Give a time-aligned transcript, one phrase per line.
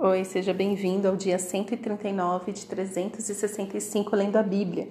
[0.00, 4.86] Oi, seja bem-vindo ao dia 139 de 365 lendo a Bíblia.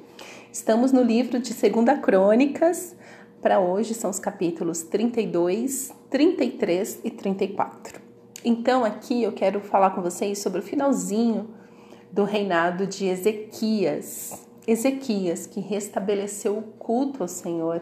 [0.51, 2.93] Estamos no livro de 2 Crônicas.
[3.41, 8.01] Para hoje são os capítulos 32, 33 e 34.
[8.43, 11.51] Então, aqui eu quero falar com vocês sobre o finalzinho
[12.11, 14.45] do reinado de Ezequias.
[14.67, 17.81] Ezequias, que restabeleceu o culto ao Senhor,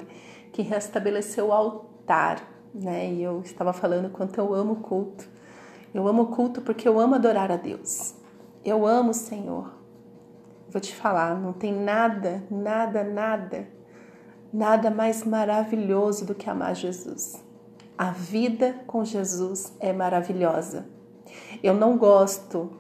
[0.53, 3.11] que restabeleceu o altar, né?
[3.11, 5.33] E eu estava falando quanto eu amo o culto.
[5.95, 8.15] Eu amo o culto porque eu amo adorar a Deus.
[8.65, 9.71] Eu amo o Senhor.
[10.67, 13.65] Vou te falar, não tem nada, nada, nada,
[14.51, 17.41] nada mais maravilhoso do que amar Jesus.
[17.97, 20.85] A vida com Jesus é maravilhosa.
[21.63, 22.71] Eu não gosto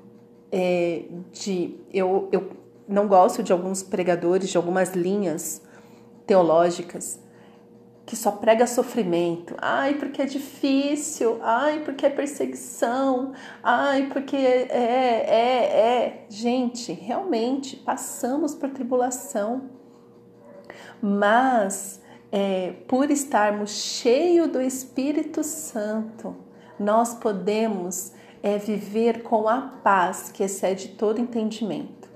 [0.51, 1.79] é, de.
[1.93, 2.51] Eu, eu
[2.85, 5.61] não gosto de alguns pregadores, de algumas linhas
[6.27, 7.17] teológicas
[8.05, 9.55] que só prega sofrimento.
[9.57, 11.39] Ai, porque é difícil.
[11.41, 13.33] Ai, porque é perseguição.
[13.63, 16.25] Ai, porque é, é, é.
[16.29, 19.69] Gente, realmente passamos por tribulação.
[21.01, 26.35] Mas, é, por estarmos cheios do Espírito Santo,
[26.79, 28.13] nós podemos
[28.43, 32.07] é, viver com a paz que excede todo entendimento.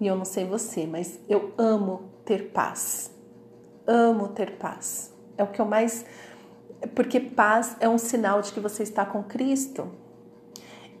[0.00, 3.12] E eu não sei você, mas eu amo ter paz.
[3.86, 6.04] Amo ter paz é o que eu mais.
[6.94, 9.88] Porque paz é um sinal de que você está com Cristo.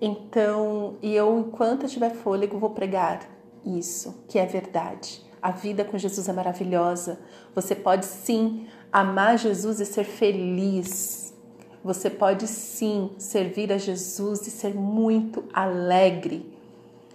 [0.00, 3.20] Então, e eu, enquanto eu tiver fôlego, vou pregar
[3.64, 5.22] isso, que é verdade.
[5.40, 7.18] A vida com Jesus é maravilhosa.
[7.54, 11.34] Você pode sim amar Jesus e ser feliz.
[11.82, 16.50] Você pode sim servir a Jesus e ser muito alegre,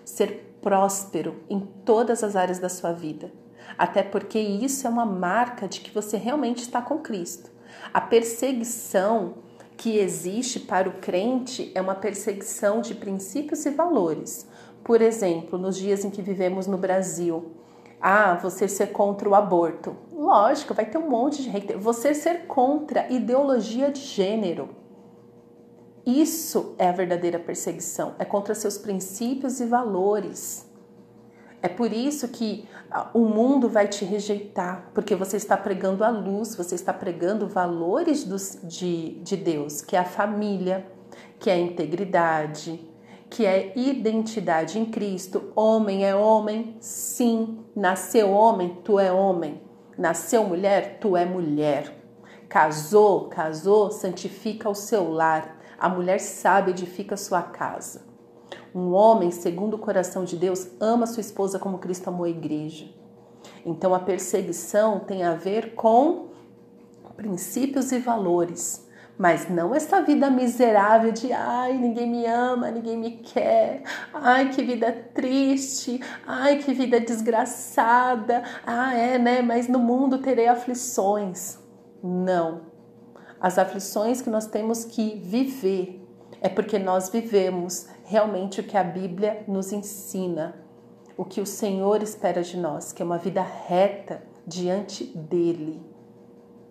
[0.06, 3.32] ser próspero em todas as áreas da sua vida
[3.78, 7.50] até porque isso é uma marca de que você realmente está com Cristo.
[7.94, 9.36] A perseguição
[9.78, 14.48] que existe para o crente é uma perseguição de princípios e valores.
[14.84, 17.52] Por exemplo, nos dias em que vivemos no Brasil,
[18.02, 19.96] ah, você ser contra o aborto.
[20.12, 21.78] Lógico, vai ter um monte de hater.
[21.78, 24.70] Você ser contra ideologia de gênero.
[26.06, 30.69] Isso é a verdadeira perseguição, é contra seus princípios e valores.
[31.62, 36.10] É por isso que ah, o mundo vai te rejeitar, porque você está pregando a
[36.10, 40.88] luz, você está pregando valores dos, de, de Deus, que é a família,
[41.38, 42.90] que é a integridade,
[43.30, 45.52] que é identidade em Cristo.
[45.56, 47.60] Homem é homem, sim.
[47.76, 49.62] Nasceu homem, tu é homem.
[49.98, 51.96] Nasceu mulher, tu é mulher.
[52.48, 55.60] Casou, casou, santifica o seu lar.
[55.78, 58.09] A mulher sabe, edifica sua casa.
[58.74, 62.88] Um homem, segundo o coração de Deus, ama sua esposa como Cristo amou a igreja.
[63.66, 66.30] Então a perseguição tem a ver com
[67.16, 68.88] princípios e valores,
[69.18, 74.64] mas não essa vida miserável de ai, ninguém me ama, ninguém me quer, ai, que
[74.64, 79.42] vida triste, ai, que vida desgraçada, ah, é, né?
[79.42, 81.60] Mas no mundo terei aflições.
[82.02, 82.62] Não.
[83.42, 85.99] As aflições que nós temos que viver
[86.42, 90.56] é porque nós vivemos realmente o que a Bíblia nos ensina,
[91.18, 95.82] o que o Senhor espera de nós, que é uma vida reta diante dele.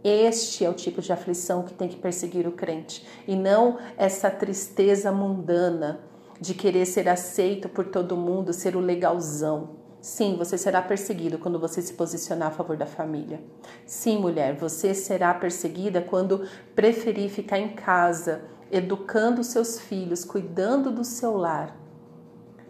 [0.03, 4.31] Este é o tipo de aflição que tem que perseguir o crente e não essa
[4.31, 6.01] tristeza mundana
[6.41, 9.77] de querer ser aceito por todo mundo, ser o legalzão.
[10.01, 13.41] Sim, você será perseguido quando você se posicionar a favor da família.
[13.85, 16.47] Sim, mulher, você será perseguida quando
[16.77, 21.77] preferir ficar em casa educando seus filhos, cuidando do seu lar,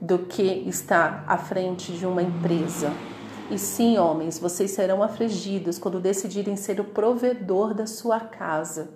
[0.00, 2.90] do que estar à frente de uma empresa.
[3.50, 8.90] E sim, homens, vocês serão afligidos quando decidirem ser o provedor da sua casa.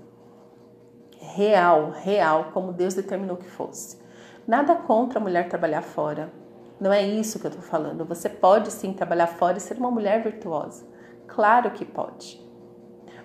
[1.19, 3.99] Real, real, como Deus determinou que fosse.
[4.47, 6.33] Nada contra a mulher trabalhar fora.
[6.81, 8.05] Não é isso que eu estou falando.
[8.05, 10.85] Você pode sim trabalhar fora e ser uma mulher virtuosa.
[11.29, 12.42] Claro que pode.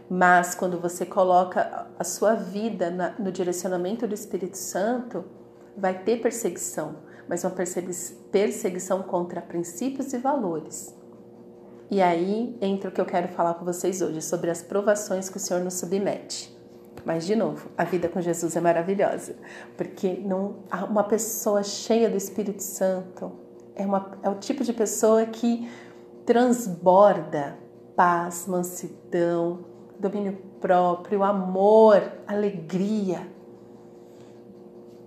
[0.09, 5.25] Mas quando você coloca a sua vida na, no direcionamento do Espírito Santo,
[5.75, 6.95] vai ter perseguição,
[7.27, 7.53] mas uma
[8.31, 10.95] perseguição contra princípios e valores.
[11.91, 15.37] E aí entra o que eu quero falar com vocês hoje sobre as provações que
[15.37, 16.55] o Senhor nos submete.
[17.05, 19.35] Mas de novo, a vida com Jesus é maravilhosa,
[19.77, 20.57] porque não,
[20.89, 23.31] uma pessoa cheia do Espírito Santo
[23.77, 25.69] é, uma, é o tipo de pessoa que
[26.25, 27.57] transborda
[27.95, 29.59] paz, mansidão,
[29.99, 33.27] domínio próprio, amor, alegria.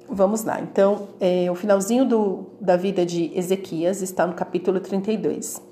[0.09, 5.63] Vamos lá, então, é, o finalzinho do, da vida de Ezequias está no capítulo 32,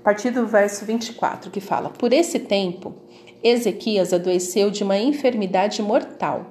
[0.00, 2.94] a partir do verso 24, que fala: Por esse tempo,
[3.42, 6.46] Ezequias adoeceu de uma enfermidade mortal.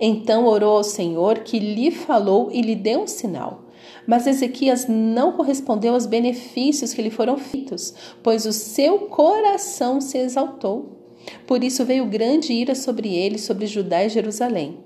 [0.00, 3.61] Então orou ao Senhor, que lhe falou e lhe deu um sinal.
[4.06, 10.18] Mas Ezequias não correspondeu aos benefícios que lhe foram feitos, pois o seu coração se
[10.18, 10.98] exaltou.
[11.46, 14.78] Por isso veio grande ira sobre ele, sobre Judá e Jerusalém.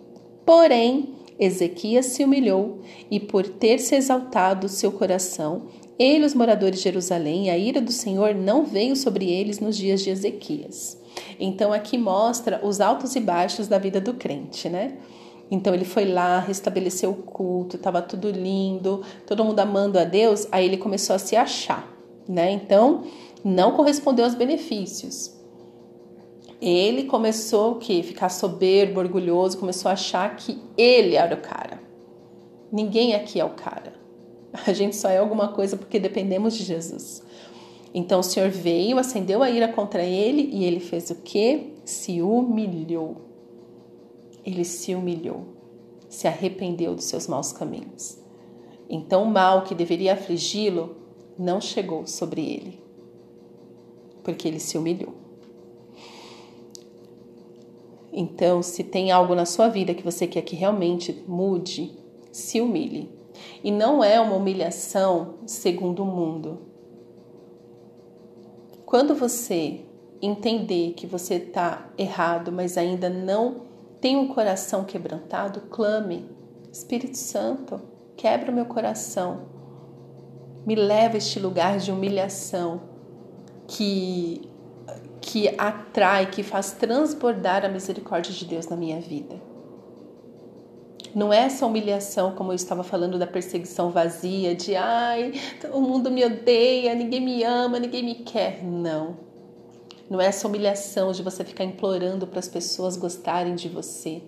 [0.44, 5.66] Porém, Ezequias se humilhou, e por ter se exaltado seu coração,
[5.98, 10.02] ele, os moradores de Jerusalém, a ira do Senhor não veio sobre eles nos dias
[10.02, 10.98] de Ezequias.
[11.40, 14.98] Então aqui mostra os altos e baixos da vida do crente, né?
[15.50, 20.48] Então ele foi lá, restabeleceu o culto, estava tudo lindo, todo mundo amando a Deus,
[20.50, 21.88] aí ele começou a se achar,
[22.28, 22.50] né?
[22.50, 23.04] Então
[23.44, 25.34] não correspondeu aos benefícios.
[26.60, 28.02] Ele começou o quê?
[28.02, 31.80] Ficar soberbo, orgulhoso, começou a achar que ele era o cara.
[32.72, 33.94] Ninguém aqui é o cara.
[34.66, 37.22] A gente só é alguma coisa porque dependemos de Jesus.
[37.94, 41.74] Então o Senhor veio, acendeu a ira contra ele e ele fez o quê?
[41.84, 43.25] Se humilhou
[44.46, 45.44] ele se humilhou,
[46.08, 48.18] se arrependeu dos seus maus caminhos.
[48.88, 50.96] Então o mal que deveria afligi-lo
[51.36, 52.80] não chegou sobre ele,
[54.22, 55.26] porque ele se humilhou.
[58.18, 61.92] Então, se tem algo na sua vida que você quer que realmente mude,
[62.32, 63.10] se humilhe.
[63.62, 66.60] E não é uma humilhação segundo o mundo.
[68.86, 69.80] Quando você
[70.22, 73.65] entender que você está errado, mas ainda não
[74.06, 76.30] tem um coração quebrantado, clame.
[76.72, 77.80] Espírito Santo,
[78.16, 79.48] quebra o meu coração.
[80.64, 82.82] Me leva a este lugar de humilhação
[83.66, 84.48] que
[85.20, 89.42] que atrai, que faz transbordar a misericórdia de Deus na minha vida.
[91.12, 95.32] Não é essa humilhação, como eu estava falando, da perseguição vazia, de ai,
[95.72, 98.62] o mundo me odeia, ninguém me ama, ninguém me quer.
[98.62, 99.25] Não.
[100.08, 104.22] Não é essa humilhação de você ficar implorando para as pessoas gostarem de você.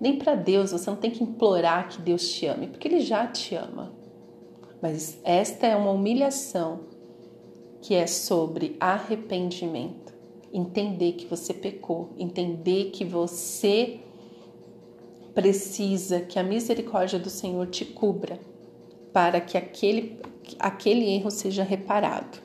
[0.00, 3.26] Nem para Deus, você não tem que implorar que Deus te ame, porque Ele já
[3.26, 3.92] te ama.
[4.80, 6.80] Mas esta é uma humilhação
[7.80, 10.12] que é sobre arrependimento.
[10.52, 14.00] Entender que você pecou, entender que você
[15.34, 18.38] precisa que a misericórdia do Senhor te cubra
[19.12, 20.20] para que aquele,
[20.58, 22.41] aquele erro seja reparado.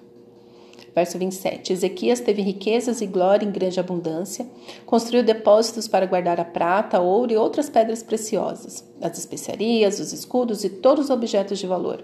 [0.98, 1.74] Verso 27.
[1.74, 4.48] Ezequias teve riquezas e glória em grande abundância,
[4.84, 10.64] construiu depósitos para guardar a prata, ouro e outras pedras preciosas, as especiarias, os escudos
[10.64, 12.04] e todos os objetos de valor.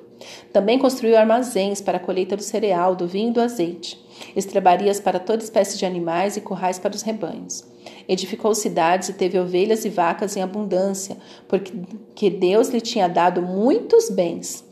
[0.51, 3.99] Também construiu armazéns para a colheita do cereal, do vinho e do azeite,
[4.35, 7.63] estrebarias para toda espécie de animais e currais para os rebanhos.
[8.07, 11.17] Edificou cidades e teve ovelhas e vacas em abundância,
[11.47, 14.63] porque Deus lhe tinha dado muitos bens.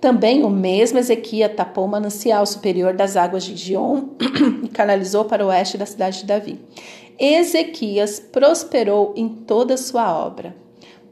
[0.00, 4.04] Também o mesmo Ezequias tapou o manancial superior das águas de Gion
[4.64, 6.58] e canalizou para o oeste da cidade de Davi.
[7.18, 10.56] Ezequias prosperou em toda sua obra.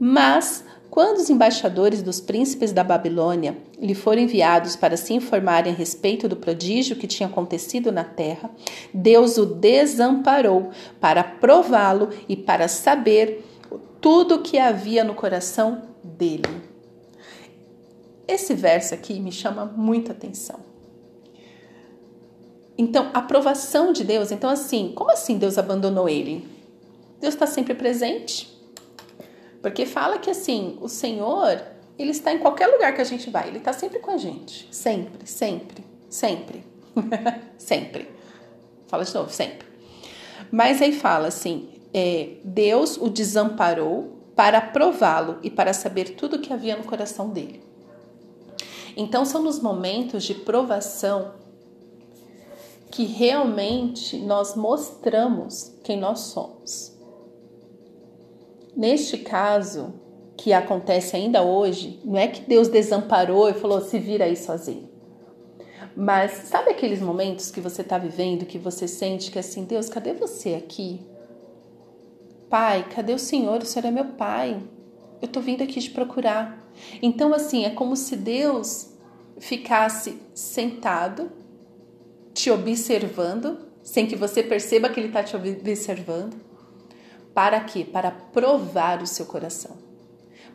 [0.00, 5.76] Mas, quando os embaixadores dos príncipes da Babilônia lhe foram enviados para se informarem a
[5.76, 8.50] respeito do prodígio que tinha acontecido na terra,
[8.94, 13.44] Deus o desamparou para prová-lo e para saber
[14.00, 16.67] tudo o que havia no coração dele.
[18.28, 20.60] Esse verso aqui me chama muita atenção.
[22.76, 26.46] Então, aprovação de Deus, então assim, como assim Deus abandonou ele?
[27.18, 28.56] Deus está sempre presente.
[29.62, 31.60] Porque fala que assim, o Senhor,
[31.98, 34.68] ele está em qualquer lugar que a gente vai, ele está sempre com a gente.
[34.70, 36.64] Sempre, sempre, sempre.
[37.58, 38.08] sempre.
[38.86, 39.66] Fala de novo, sempre.
[40.52, 46.40] Mas aí fala assim: é, Deus o desamparou para prová-lo e para saber tudo o
[46.40, 47.67] que havia no coração dele.
[49.00, 51.34] Então, são nos momentos de provação
[52.90, 56.98] que realmente nós mostramos quem nós somos.
[58.76, 59.94] Neste caso,
[60.36, 64.88] que acontece ainda hoje, não é que Deus desamparou e falou se vira aí sozinho.
[65.96, 70.12] Mas sabe aqueles momentos que você está vivendo que você sente que assim, Deus, cadê
[70.12, 71.00] você aqui?
[72.50, 73.62] Pai, cadê o Senhor?
[73.62, 74.60] O Senhor é meu Pai.
[75.22, 76.68] Eu estou vindo aqui te procurar.
[77.02, 78.87] Então, assim, é como se Deus
[79.38, 81.30] ficasse sentado,
[82.34, 86.36] te observando, sem que você perceba que ele está te observando.
[87.34, 87.84] Para quê?
[87.84, 89.76] Para provar o seu coração.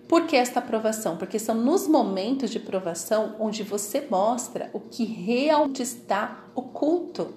[0.08, 1.18] Por que esta provação?
[1.18, 7.34] Porque são nos momentos de provação onde você mostra o que realmente está oculto.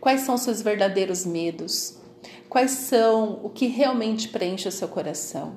[0.00, 1.98] Quais são os seus verdadeiros medos?
[2.48, 5.56] Quais são o que realmente preenche o seu coração?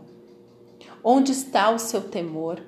[1.03, 2.61] Onde está o seu temor?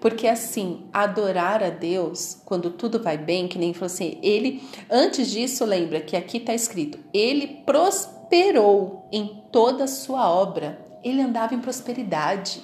[0.00, 5.30] Porque assim, adorar a Deus quando tudo vai bem, que nem falou assim, ele, antes
[5.30, 10.84] disso, lembra que aqui está escrito, ele prosperou em toda a sua obra.
[11.04, 12.62] Ele andava em prosperidade.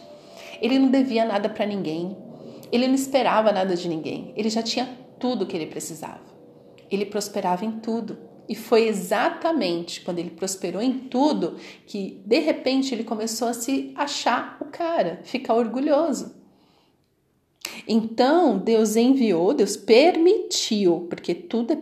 [0.60, 2.16] Ele não devia nada para ninguém.
[2.70, 4.32] Ele não esperava nada de ninguém.
[4.37, 6.20] Ele já tinha tudo que ele precisava.
[6.90, 8.18] Ele prosperava em tudo.
[8.48, 11.56] E foi exatamente quando ele prosperou em tudo
[11.87, 16.34] que, de repente, ele começou a se achar o cara, ficar orgulhoso.
[17.87, 21.76] Então, Deus enviou, Deus permitiu, porque tudo é,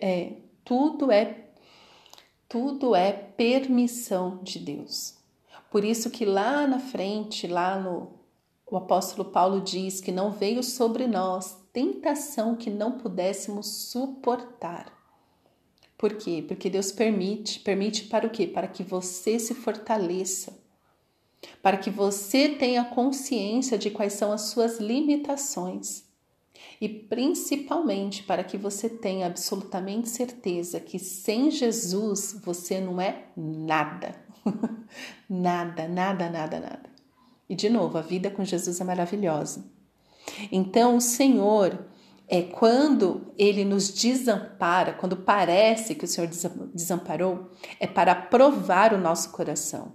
[0.00, 0.32] é,
[0.64, 1.44] tudo é
[2.48, 5.14] tudo é permissão de Deus.
[5.70, 8.16] Por isso que lá na frente, lá no
[8.70, 14.92] o apóstolo Paulo diz que não veio sobre nós tentação que não pudéssemos suportar.
[15.96, 16.44] Por quê?
[16.46, 18.46] Porque Deus permite, permite para o quê?
[18.46, 20.57] Para que você se fortaleça.
[21.62, 26.04] Para que você tenha consciência de quais são as suas limitações.
[26.80, 34.14] E principalmente para que você tenha absolutamente certeza que sem Jesus você não é nada.
[35.28, 36.90] nada, nada, nada, nada.
[37.48, 39.64] E de novo, a vida com Jesus é maravilhosa.
[40.52, 41.86] Então, o Senhor,
[42.28, 46.28] é quando ele nos desampara, quando parece que o Senhor
[46.74, 49.92] desamparou, é para provar o nosso coração.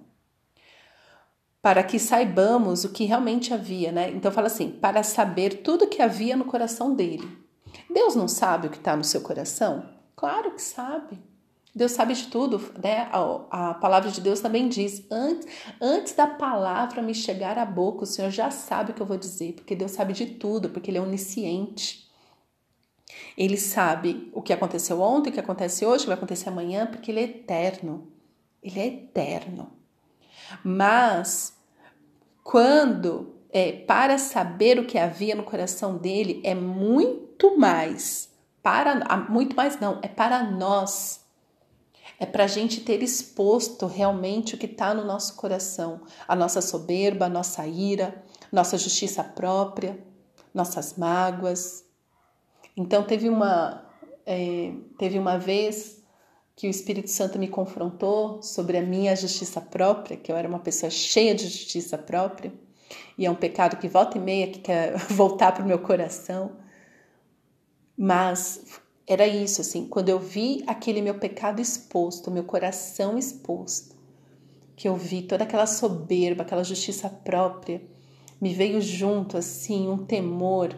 [1.63, 4.11] Para que saibamos o que realmente havia, né?
[4.11, 7.25] Então fala assim, para saber tudo que havia no coração dele.
[7.89, 9.89] Deus não sabe o que está no seu coração?
[10.13, 11.19] Claro que sabe.
[11.73, 13.09] Deus sabe de tudo, né?
[13.11, 15.47] A, a, palavra de Deus também diz: antes,
[15.81, 19.17] antes da palavra me chegar à boca, o Senhor já sabe o que eu vou
[19.17, 22.11] dizer, porque Deus sabe de tudo, porque Ele é onisciente.
[23.37, 26.85] Ele sabe o que aconteceu ontem, o que acontece hoje, o que vai acontecer amanhã,
[26.85, 28.11] porque Ele é eterno.
[28.61, 29.82] Ele é eterno.
[30.63, 31.57] Mas
[32.43, 38.31] quando é, para saber o que havia no coração dele é muito mais
[38.61, 41.23] para muito mais não é para nós
[42.19, 46.61] é para a gente ter exposto realmente o que está no nosso coração, a nossa
[46.61, 49.99] soberba, a nossa ira, nossa justiça própria,
[50.53, 51.83] nossas mágoas.
[52.77, 53.83] Então teve uma
[54.25, 56.02] é, teve uma vez
[56.55, 60.59] que o Espírito Santo me confrontou sobre a minha justiça própria, que eu era uma
[60.59, 62.53] pessoa cheia de justiça própria,
[63.17, 66.57] e é um pecado que volta e meia que quer voltar para o meu coração.
[67.97, 73.95] Mas era isso, assim, quando eu vi aquele meu pecado exposto, meu coração exposto,
[74.75, 77.81] que eu vi toda aquela soberba, aquela justiça própria,
[78.39, 80.75] me veio junto, assim, um temor.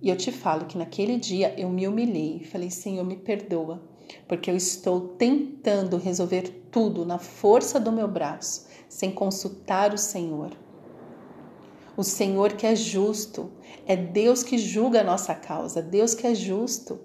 [0.00, 3.82] E eu te falo que naquele dia eu me humilhei, falei, Senhor, me perdoa,
[4.26, 10.52] porque eu estou tentando resolver tudo na força do meu braço, sem consultar o Senhor.
[11.96, 13.52] O Senhor que é justo,
[13.86, 17.00] é Deus que julga a nossa causa, Deus que é justo.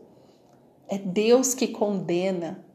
[0.88, 2.66] É Deus que condena.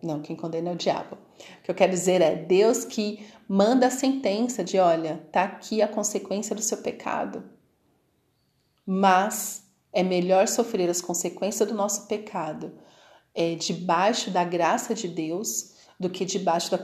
[0.00, 1.16] Não, quem condena é o diabo.
[1.16, 5.82] O que eu quero dizer é Deus que manda a sentença de, olha, tá aqui
[5.82, 7.42] a consequência do seu pecado.
[8.86, 12.72] Mas é melhor sofrer as consequências do nosso pecado
[13.38, 16.78] é, debaixo da graça de Deus do que debaixo da,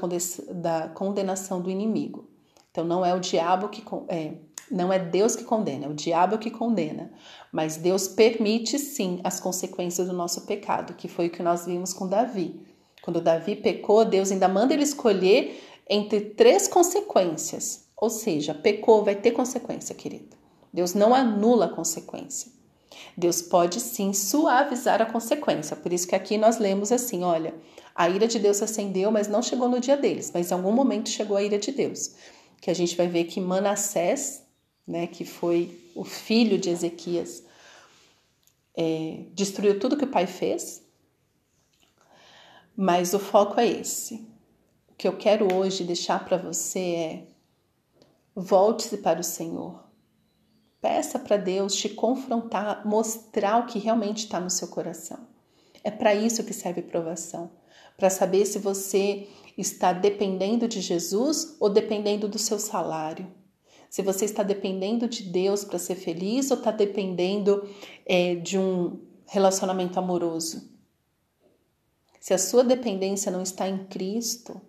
[0.53, 2.29] da condenação do inimigo.
[2.71, 4.35] Então não é o diabo que é,
[4.71, 7.11] não é Deus que condena, é o diabo que condena.
[7.51, 11.93] Mas Deus permite sim as consequências do nosso pecado, que foi o que nós vimos
[11.93, 12.61] com Davi.
[13.03, 17.89] Quando Davi pecou, Deus ainda manda ele escolher entre três consequências.
[17.97, 20.37] Ou seja, pecou, vai ter consequência, querido.
[20.73, 22.51] Deus não anula a consequência.
[23.17, 25.77] Deus pode sim suavizar a consequência.
[25.77, 27.55] Por isso que aqui nós lemos assim: olha,
[27.95, 31.09] a ira de Deus acendeu, mas não chegou no dia deles, mas em algum momento
[31.09, 32.15] chegou a ira de Deus.
[32.61, 34.45] Que a gente vai ver que Manassés
[34.87, 37.45] né, que foi o filho de Ezequias,
[38.77, 40.83] é, destruiu tudo que o pai fez,
[42.77, 44.27] mas o foco é esse.
[44.89, 47.27] O que eu quero hoje deixar para você é:
[48.35, 49.84] volte-se para o Senhor.
[50.85, 55.27] Peça para Deus te confrontar, mostrar o que realmente está no seu coração.
[55.83, 57.51] É para isso que serve provação
[57.97, 59.27] para saber se você
[59.57, 63.33] está dependendo de Jesus ou dependendo do seu salário
[63.95, 67.65] se você está dependendo de Deus para ser feliz ou está dependendo
[68.05, 70.69] é, de um relacionamento amoroso.
[72.19, 74.61] Se a sua dependência não está em Cristo,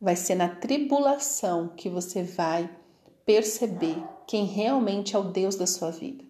[0.00, 2.74] vai ser na tribulação que você vai
[3.26, 6.24] perceber quem realmente é o Deus da sua vida.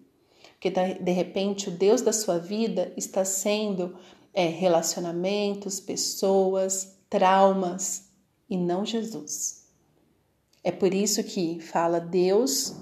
[0.53, 3.95] Porque de repente o Deus da sua vida está sendo
[4.33, 8.09] é, relacionamentos, pessoas, traumas
[8.49, 9.65] e não Jesus.
[10.63, 12.75] É por isso que fala Deus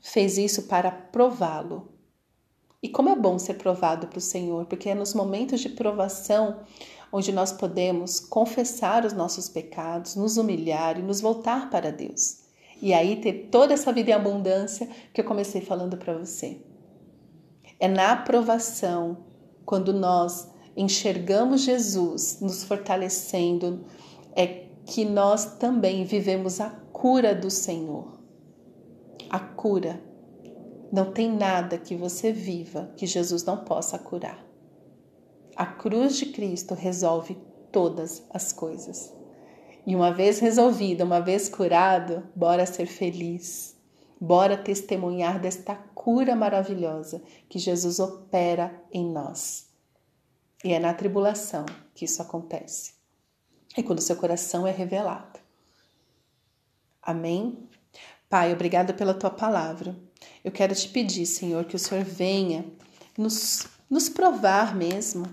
[0.00, 1.88] fez isso para prová-lo.
[2.82, 6.60] E como é bom ser provado para o Senhor, porque é nos momentos de provação
[7.12, 12.41] onde nós podemos confessar os nossos pecados, nos humilhar e nos voltar para Deus.
[12.82, 16.60] E aí ter toda essa vida em abundância que eu comecei falando para você.
[17.78, 19.18] É na aprovação,
[19.64, 23.84] quando nós enxergamos Jesus nos fortalecendo,
[24.34, 28.18] é que nós também vivemos a cura do Senhor.
[29.30, 30.02] A cura.
[30.90, 34.44] Não tem nada que você viva que Jesus não possa curar.
[35.54, 37.38] A cruz de Cristo resolve
[37.70, 39.21] todas as coisas.
[39.86, 43.76] E uma vez resolvida, uma vez curado, bora ser feliz.
[44.20, 49.66] Bora testemunhar desta cura maravilhosa que Jesus opera em nós.
[50.64, 52.92] E é na tribulação que isso acontece.
[53.76, 55.40] É quando seu coração é revelado.
[57.02, 57.68] Amém?
[58.30, 59.96] Pai, obrigada pela tua palavra.
[60.44, 62.64] Eu quero te pedir, Senhor, que o Senhor venha
[63.18, 65.26] nos, nos provar mesmo.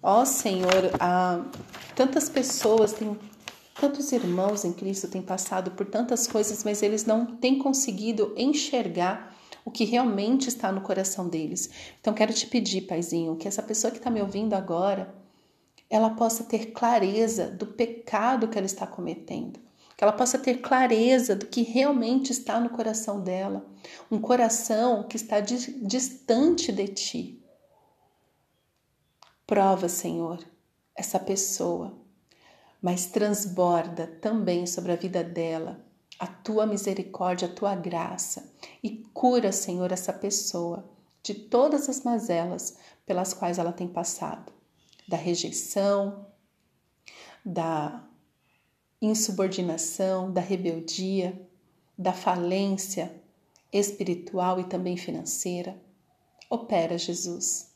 [0.00, 1.44] Ó Senhor, há
[1.96, 3.18] tantas pessoas têm
[3.74, 9.36] Tantos irmãos em Cristo têm passado por tantas coisas, mas eles não têm conseguido enxergar
[9.64, 11.70] o que realmente está no coração deles.
[12.00, 15.14] Então, quero te pedir, Paizinho, que essa pessoa que está me ouvindo agora,
[15.88, 19.60] ela possa ter clareza do pecado que ela está cometendo.
[19.96, 23.66] Que ela possa ter clareza do que realmente está no coração dela.
[24.10, 27.42] Um coração que está distante de ti.
[29.46, 30.38] Prova, Senhor,
[30.94, 31.99] essa pessoa
[32.82, 35.84] mas transborda também sobre a vida dela
[36.20, 40.86] a tua misericórdia, a tua graça e cura, Senhor, essa pessoa
[41.22, 44.52] de todas as mazelas pelas quais ela tem passado
[45.08, 46.26] da rejeição,
[47.42, 48.06] da
[49.00, 51.40] insubordinação, da rebeldia,
[51.96, 53.10] da falência
[53.72, 55.80] espiritual e também financeira.
[56.50, 57.69] Opera, Jesus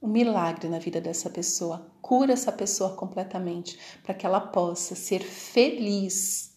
[0.00, 1.90] um milagre na vida dessa pessoa.
[2.00, 6.56] Cura essa pessoa completamente para que ela possa ser feliz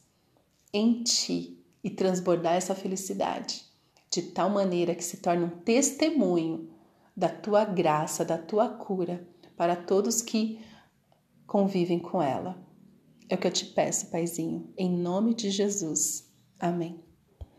[0.74, 3.66] em ti e transbordar essa felicidade
[4.10, 6.70] de tal maneira que se torne um testemunho
[7.16, 10.60] da tua graça, da tua cura para todos que
[11.46, 12.58] convivem com ela.
[13.30, 16.32] É o que eu te peço, Paizinho, em nome de Jesus.
[16.60, 17.13] Amém.